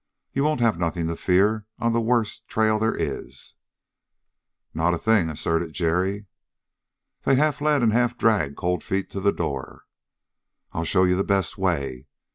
You 0.33 0.43
won't 0.43 0.61
have 0.61 0.79
nothing 0.79 1.05
to 1.09 1.15
fear 1.15 1.67
on 1.77 1.93
the 1.93 2.01
worst 2.01 2.47
trail 2.47 2.79
they 2.79 2.87
is." 2.87 3.53
"Not 4.73 4.95
a 4.95 4.97
thing," 4.97 5.29
asserted 5.29 5.73
Jerry. 5.73 6.25
They 7.21 7.35
half 7.35 7.61
led 7.61 7.83
and 7.83 7.93
half 7.93 8.17
dragged 8.17 8.57
Cold 8.57 8.83
Feet 8.83 9.11
to 9.11 9.19
the 9.19 9.31
door. 9.31 9.83
"I'll 10.73 10.85
show 10.85 11.03
you 11.03 11.15
the 11.15 11.23
best 11.23 11.55
way. 11.55 12.07